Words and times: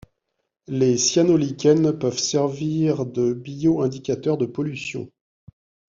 Les 0.67 0.97
cyanolichens 0.97 1.93
peuvent 1.95 2.17
servir 2.17 3.05
de 3.05 3.33
bioindicateurs 3.33 4.39
de 4.39 4.47
pollution. 4.47 5.11